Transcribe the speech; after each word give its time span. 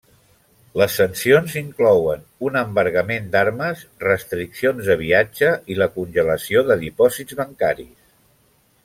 Les 0.81 0.93
sancions 0.99 1.57
inclouen 1.61 2.23
un 2.47 2.57
embargament 2.61 3.27
d'armes, 3.35 3.83
restriccions 4.07 4.89
de 4.93 4.97
viatge 5.05 5.53
i 5.75 5.81
la 5.83 5.89
congelació 5.99 6.65
de 6.71 6.79
dipòsits 6.89 7.39
bancaris. 7.45 7.93